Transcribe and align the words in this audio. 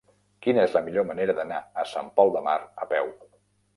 Quina 0.45 0.61
és 0.69 0.77
la 0.77 0.81
millor 0.87 1.05
manera 1.11 1.35
d'anar 1.41 1.59
a 1.83 1.85
Sant 1.93 2.11
Pol 2.19 2.33
de 2.39 2.43
Mar 2.49 2.57
a 2.85 2.89
peu? 2.95 3.13